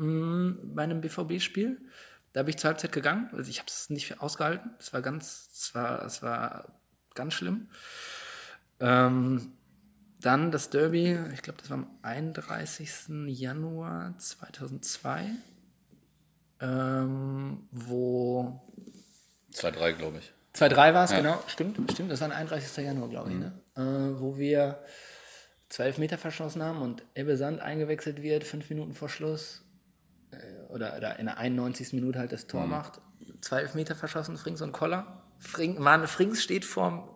[0.00, 1.80] bei einem BVB-Spiel.
[2.32, 4.70] Da bin ich zur Halbzeit gegangen, also ich habe es nicht ausgehalten.
[4.78, 6.80] Es war ganz, es war, es war
[7.14, 7.68] ganz schlimm.
[8.78, 9.52] Ähm,
[10.20, 13.26] dann das Derby, ich glaube, das war am 31.
[13.26, 15.30] Januar 2002,
[16.60, 18.62] ähm, wo.
[19.52, 20.32] 2-3, glaube ich.
[20.54, 21.16] 2-3 war es, ja.
[21.18, 21.42] genau.
[21.46, 22.12] Stimmt, stimmt.
[22.12, 22.84] Das war am 31.
[22.84, 23.40] Januar, glaube ich, mhm.
[23.40, 23.52] ne?
[23.76, 24.82] Äh, wo wir
[25.70, 29.64] 12 Meter verschossen haben und Ebbe Sand eingewechselt wird, fünf Minuten vor Schluss.
[30.72, 31.92] Oder, oder in der 91.
[31.92, 32.70] Minute halt das Tor mhm.
[32.70, 33.00] macht.
[33.40, 35.22] 12 Meter verschossen, Frings und Koller.
[35.38, 37.08] Fring, Mann, Frings steht vorm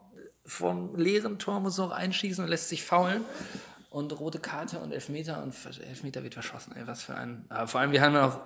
[0.46, 3.24] vom leeren Tor muss noch einschießen und lässt sich faulen.
[3.90, 5.54] Und rote Karte und Elfmeter und
[5.88, 6.74] Elfmeter wird verschossen.
[6.74, 7.44] Ey, was für ein.
[7.48, 8.40] Aber vor allem, wir haben ja auch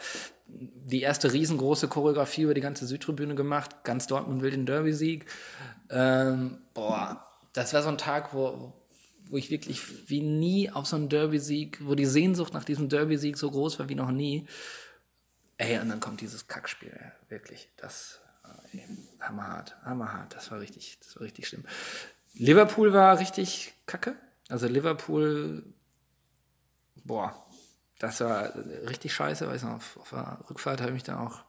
[0.47, 3.83] die erste riesengroße Choreografie über die ganze Südtribüne gemacht.
[3.83, 5.25] Ganz Dortmund will den Derby-Sieg.
[5.88, 8.75] Ähm, boah, das war so ein Tag, wo,
[9.25, 13.38] wo ich wirklich wie nie auf so einen Derby-Sieg, wo die Sehnsucht nach diesem Derby-Sieg
[13.38, 14.47] so groß war wie noch nie.
[15.59, 17.68] Ey, und dann kommt dieses Kackspiel, wirklich.
[17.77, 18.21] Das
[19.21, 20.35] hammerhart, hammerhart.
[20.35, 21.64] Das war richtig, das war richtig schlimm.
[22.35, 24.16] Liverpool war richtig kacke.
[24.49, 25.62] Also Liverpool,
[27.05, 27.35] boah,
[27.99, 28.55] das war
[28.88, 29.49] richtig scheiße.
[29.49, 31.44] Weiß noch, auf, auf der Rückfahrt habe ich mich dann auch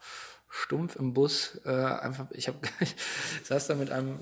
[0.49, 2.57] stumpf im Bus äh, einfach, ich habe,
[3.43, 4.19] saß da mit einem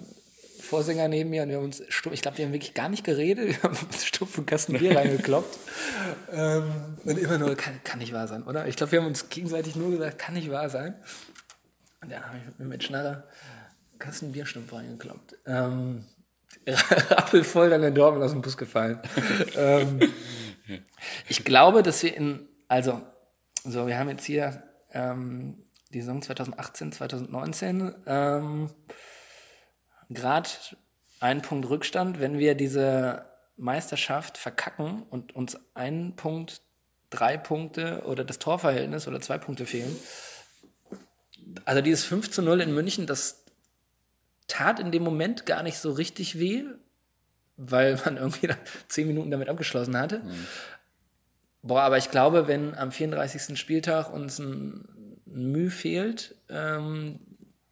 [0.67, 3.03] Vorsänger neben mir und wir haben uns, stumpf, ich glaube, wir haben wirklich gar nicht
[3.03, 5.57] geredet, wir haben uns stumpf einen Kasten Bier reingekloppt
[6.31, 8.67] ähm, und immer nur, kann, kann nicht wahr sein, oder?
[8.67, 10.95] Ich glaube, wir haben uns gegenseitig nur gesagt, kann nicht wahr sein.
[12.01, 13.23] Und dann habe ich mir mit Schnarre
[13.97, 15.37] Kasten Bierstumpf reingekloppt.
[15.45, 16.05] Ähm,
[16.67, 18.99] rappelvoll dann der Dortmund aus dem Bus gefallen.
[19.55, 19.99] ähm,
[21.27, 23.01] ich glaube, dass wir in, also,
[23.63, 28.69] so, wir haben jetzt hier ähm, die Saison 2018, 2019, ähm,
[30.09, 30.49] gerade
[31.19, 33.25] einen Punkt Rückstand, wenn wir diese
[33.57, 36.61] Meisterschaft verkacken und uns einen Punkt,
[37.09, 39.95] drei Punkte oder das Torverhältnis oder zwei Punkte fehlen,
[41.65, 43.45] also dieses 5 zu 0 in München, das,
[44.47, 46.63] tat in dem Moment gar nicht so richtig weh,
[47.57, 48.49] weil man irgendwie
[48.87, 50.19] zehn Minuten damit abgeschlossen hatte.
[50.19, 50.47] Mhm.
[51.61, 53.59] Boah, aber ich glaube, wenn am 34.
[53.59, 57.19] Spieltag uns ein, ein Mühe fehlt, ähm,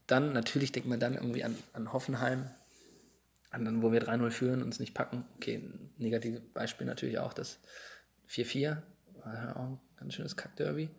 [0.08, 2.50] dann natürlich denkt man dann irgendwie an, an Hoffenheim,
[3.50, 5.26] an dann, wo wir 3-0 führen, uns nicht packen.
[5.38, 5.62] Okay,
[5.98, 7.60] negatives Beispiel natürlich auch das
[8.30, 8.78] 4-4,
[9.24, 10.89] war ja auch ein ganz schönes Kackderby.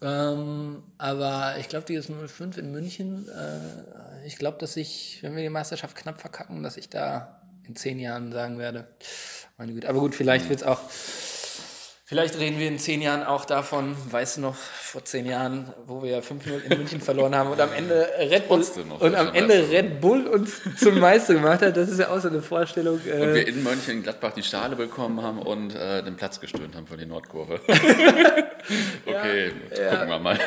[0.00, 5.42] Ähm, aber ich glaube, dieses 0-5 in München, äh, ich glaube, dass ich, wenn wir
[5.42, 8.86] die Meisterschaft knapp verkacken, dass ich da in zehn Jahren sagen werde,
[9.56, 9.88] meine Güte.
[9.88, 10.80] Aber gut, vielleicht wird es auch
[12.08, 16.02] Vielleicht reden wir in zehn Jahren auch davon, weißt du noch, vor zehn Jahren, wo
[16.02, 18.64] wir 5-0 in München verloren haben und am Ende Red Bull,
[18.98, 21.76] und am Ende Red Bull uns zum Meister gemacht hat.
[21.76, 22.98] Das ist ja auch so eine Vorstellung.
[23.06, 26.86] Äh und wir in Mönchengladbach die Schale bekommen haben und äh, den Platz gestöhnt haben
[26.86, 27.60] für die Nordkurve.
[29.04, 30.38] okay, ja, gucken wir mal.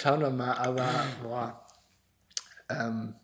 [0.00, 0.88] Schauen wir mal, aber
[1.24, 1.66] boah.
[2.70, 3.16] Ähm,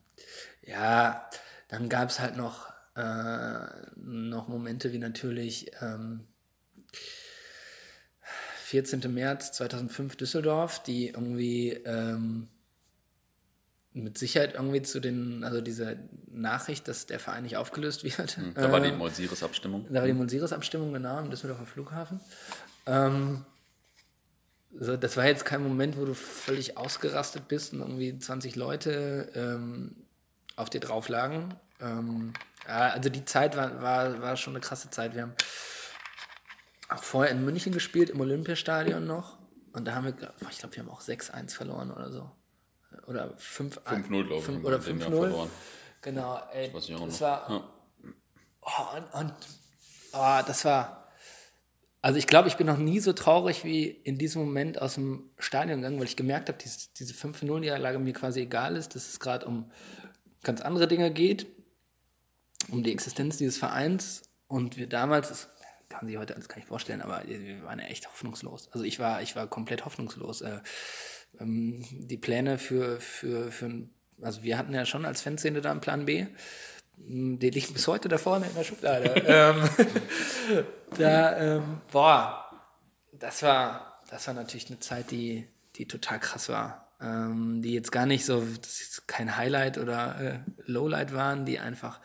[0.62, 1.30] ja,
[1.68, 5.70] dann gab es halt noch, äh, noch Momente wie natürlich.
[5.80, 6.27] Ähm,
[8.68, 9.00] 14.
[9.12, 12.48] März 2005 Düsseldorf, die irgendwie ähm,
[13.94, 15.96] mit Sicherheit irgendwie zu den, also diese
[16.30, 18.36] Nachricht, dass der Verein nicht aufgelöst wird.
[18.36, 19.86] Hm, da war die ähm, Molsiris-Abstimmung.
[19.88, 22.20] Da war die Molsiris-Abstimmung, genau, im Düsseldorfer Flughafen.
[22.84, 23.46] Ähm,
[24.78, 29.30] so, das war jetzt kein Moment, wo du völlig ausgerastet bist und irgendwie 20 Leute
[29.34, 29.96] ähm,
[30.56, 31.54] auf dir drauf lagen.
[31.80, 32.34] Ähm,
[32.66, 35.14] also die Zeit war, war, war schon eine krasse Zeit.
[35.14, 35.34] Wir haben
[36.88, 39.38] auch vorher in München gespielt, im Olympiastadion noch.
[39.72, 40.14] Und da haben wir,
[40.50, 42.30] ich glaube, wir haben auch 6-1 verloren oder so.
[43.06, 44.64] Oder 5-0, glaube ich.
[44.64, 45.48] Oder 5-0.
[46.00, 46.70] Genau, ey.
[46.72, 47.50] Das, das war.
[47.50, 47.68] Ja.
[48.62, 49.34] Oh, und, und
[50.12, 51.08] oh, das war.
[52.00, 55.30] Also ich glaube, ich bin noch nie so traurig wie in diesem Moment aus dem
[55.38, 59.20] Stadion gegangen, weil ich gemerkt habe, diese, diese 5-0-Niederlage mir quasi egal ist, dass es
[59.20, 59.70] gerade um
[60.44, 61.46] ganz andere Dinge geht,
[62.70, 64.22] um die Existenz dieses Vereins.
[64.46, 65.48] Und wir damals,
[65.88, 68.68] kann sich heute alles gar nicht vorstellen, aber wir waren ja echt hoffnungslos.
[68.72, 70.42] Also ich war, ich war komplett hoffnungslos.
[70.42, 70.60] Äh,
[71.40, 73.88] ähm, die Pläne für, für, für,
[74.20, 76.26] also wir hatten ja schon als Fanszene da einen Plan B.
[76.96, 79.14] Hm, die liegt bis heute da vorne in der Schublade.
[79.26, 80.64] ähm,
[80.98, 82.44] da, ähm, boah,
[83.12, 86.84] das war, das war natürlich eine Zeit, die, die total krass war.
[87.00, 91.60] Ähm, die jetzt gar nicht so, das ist kein Highlight oder äh, Lowlight waren, die
[91.60, 92.00] einfach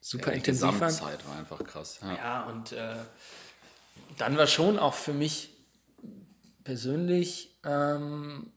[0.00, 0.74] super ja, intensiv waren.
[0.74, 2.00] Die Gesamtzeit war einfach krass.
[2.02, 2.96] Ja, ja und äh,
[4.18, 5.50] dann war schon auch für mich
[6.64, 8.52] persönlich ähm,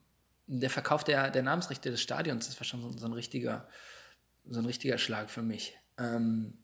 [0.46, 3.68] der Verkauf der, der Namensrechte des Stadions, das war schon so, so ein richtiger,
[4.46, 5.76] so ein richtiger Schlag für mich.
[5.98, 6.58] Ähm,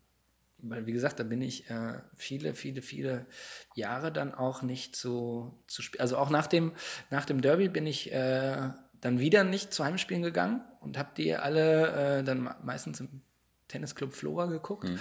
[0.63, 3.27] weil, wie gesagt, da bin ich äh, viele, viele, viele
[3.75, 6.03] Jahre dann auch nicht so zu spielen.
[6.03, 6.73] Also auch nach dem,
[7.09, 11.35] nach dem Derby bin ich äh, dann wieder nicht zu Heimspielen gegangen und habe die
[11.35, 13.23] alle äh, dann meistens im
[13.71, 14.89] Tennisclub Flora geguckt.
[14.89, 14.99] Mhm.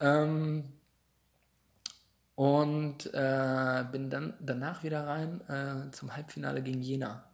[0.00, 0.64] Ähm,
[2.34, 7.24] und äh, bin dann danach wieder rein äh, zum Halbfinale gegen Jena.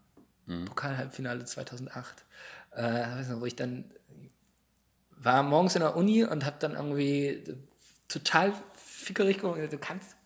[0.46, 0.64] Mhm.
[0.64, 2.24] Pokal-Halbfinale 2008.
[2.72, 3.84] Äh, weiß noch, wo ich dann
[5.20, 7.42] war morgens in der Uni und habe dann irgendwie
[8.08, 9.72] total fickerig geguckt.
[9.72, 10.16] Du kannst,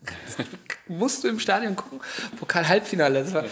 [0.87, 2.01] musst du im Stadion gucken.
[2.37, 3.23] Pokal-Halbfinale.
[3.23, 3.45] Das war,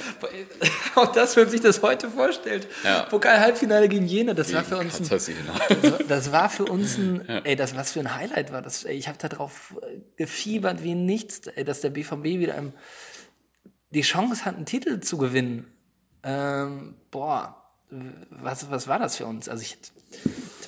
[0.95, 2.67] auch das, wenn sich das heute vorstellt.
[2.83, 3.03] Ja.
[3.03, 7.39] Pokal-Halbfinale gegen Jena, das war für uns ein, das, war für uns ein, ja.
[7.39, 8.61] ey, das was für ein Highlight war.
[8.61, 9.75] Das, ey, ich habe darauf
[10.17, 12.73] gefiebert wie nichts, ey, dass der BVB wieder im,
[13.91, 15.71] die Chance hat, einen Titel zu gewinnen.
[16.23, 17.61] Ähm, boah,
[18.29, 19.49] was, was war das für uns?
[19.49, 19.77] Also ich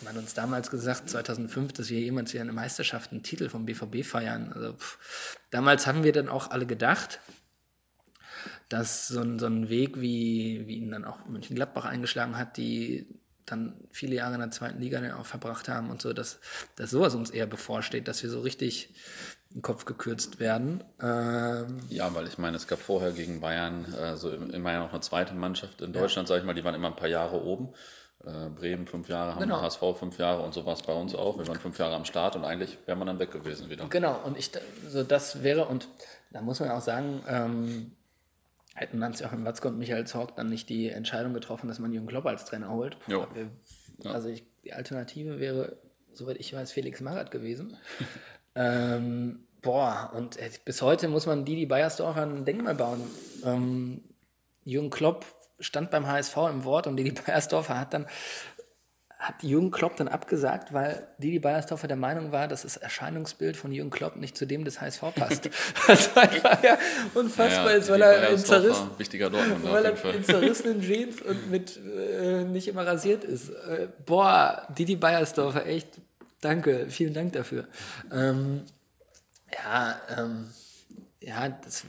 [0.04, 4.06] man uns damals gesagt, 2005, dass wir jemals wieder eine Meisterschaft, einen Titel vom BVB
[4.06, 4.54] feiern.
[4.54, 7.20] Also pff, damals haben wir dann auch alle gedacht,
[8.70, 13.08] dass so ein, so ein Weg, wie, wie ihn dann auch Mönchengladbach eingeschlagen hat, die
[13.46, 16.40] dann viele Jahre in der zweiten Liga dann auch verbracht haben und so, dass,
[16.76, 18.94] dass sowas uns eher bevorsteht, dass wir so richtig
[19.54, 20.84] den Kopf gekürzt werden.
[21.02, 25.02] Ähm ja, weil ich meine, es gab vorher gegen Bayern, also immer ja noch eine
[25.02, 26.34] zweite Mannschaft in Deutschland, ja.
[26.34, 27.74] sage ich mal, die waren immer ein paar Jahre oben.
[28.26, 29.62] Äh, Bremen fünf Jahre, haben genau.
[29.62, 31.38] HSV fünf Jahre und so war es bei uns auch.
[31.38, 33.86] Wir waren fünf Jahre am Start und eigentlich wäre man dann weg gewesen wieder.
[33.90, 34.50] Genau, und ich,
[34.88, 35.90] so das wäre, und
[36.32, 37.92] da muss man auch sagen, ähm,
[38.76, 42.26] hätten Hans-Joachim Watzke und Michael Zorg dann nicht die Entscheidung getroffen, dass man Jürgen Klopp
[42.26, 42.98] als Trainer holt.
[43.08, 43.50] Wir,
[44.06, 45.76] also ich, die Alternative wäre,
[46.14, 47.76] soweit ich weiß, Felix Magath gewesen.
[48.56, 53.02] ähm, boah, und äh, bis heute muss man Didi Beiersdorfer ein Denkmal bauen.
[53.44, 54.02] Ähm,
[54.64, 55.26] Jürgen Klopp
[55.60, 58.08] stand beim HSV im Wort und Didi Beiersdorfer hat dann
[59.24, 63.72] hat Jürgen Klopp dann abgesagt, weil Didi Beiersdorfer der Meinung war, dass das Erscheinungsbild von
[63.72, 65.50] Jürgen Klopp nicht zu dem des HSV passt.
[65.88, 66.78] das war ja
[67.14, 70.82] unfassbar Ja, ist, weil er in, Beiersdorfer, zerriss, wichtiger Dortmunder auf weil er in zerrissenen
[70.82, 73.50] Jeans und mit äh, nicht immer rasiert ist.
[73.50, 76.02] Äh, boah, Didi Beiersdorfer, echt,
[76.42, 77.66] danke, vielen Dank dafür.
[78.12, 78.64] Ähm,
[79.54, 80.50] ja, ähm,
[81.22, 81.86] ja, das,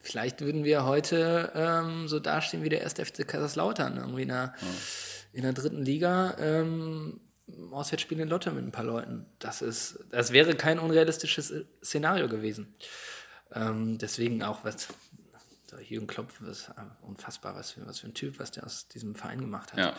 [0.00, 4.54] vielleicht würden wir heute ähm, so dastehen wie der erste FC Kaiserslautern, irgendwie in der,
[5.32, 6.36] in der dritten Liga.
[6.38, 7.20] Ähm,
[7.72, 9.26] Auswärtsspiel in Lotte mit ein paar Leuten.
[9.38, 12.74] Das, ist, das wäre kein unrealistisches Szenario gewesen.
[13.52, 14.88] Ähm, deswegen auch, was
[15.66, 18.88] so Jürgen Klopp, was äh, unfassbar, was für, was für ein Typ, was der aus
[18.88, 19.78] diesem Verein gemacht hat.
[19.78, 19.94] Ja,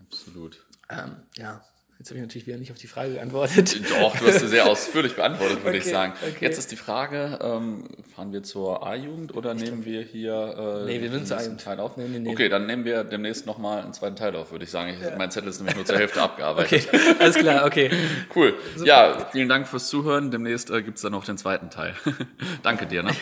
[0.00, 0.64] absolut.
[0.88, 1.64] Ähm, ja.
[1.98, 3.80] Jetzt habe ich natürlich wieder nicht auf die Frage geantwortet.
[3.90, 6.12] Doch, du hast sie sehr ausführlich beantwortet, würde ich Okay, sagen.
[6.20, 6.36] okay.
[6.44, 11.00] Jetzt ist die Frage, ähm, fahren wir zur A-Jugend oder nehmen wir hier äh, Nee,
[11.00, 11.60] wir nächsten A-Jugend.
[11.62, 11.96] Teil auf?
[11.96, 12.30] Nee, nee, nee.
[12.30, 14.90] Okay, dann nehmen wir demnächst nochmal einen zweiten Teil auf, würde ich sagen.
[14.90, 16.86] Ich, Mein Zettel ist nämlich nur zur Hälfte abgearbeitet.
[16.92, 17.90] Okay, alles klar, okay.
[18.34, 18.54] Cool.
[18.84, 20.30] Ja, vielen Dank fürs Zuhören.
[20.30, 21.94] Demnächst äh, gibt es dann noch den zweiten Teil.
[22.62, 23.04] Danke dir.
[23.04, 23.12] Ne?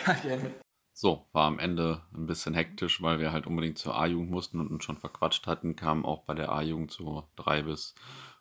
[0.93, 4.69] So, war am Ende ein bisschen hektisch, weil wir halt unbedingt zur A-Jugend mussten und
[4.69, 7.95] uns schon verquatscht hatten, kam auch bei der A-Jugend so drei bis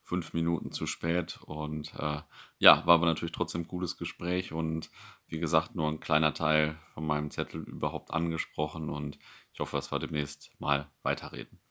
[0.04, 2.20] fünf Minuten zu spät und äh,
[2.58, 4.90] ja, war aber natürlich trotzdem ein gutes Gespräch und
[5.26, 9.18] wie gesagt, nur ein kleiner Teil von meinem Zettel überhaupt angesprochen und
[9.52, 11.63] ich hoffe, dass wir demnächst mal weiterreden.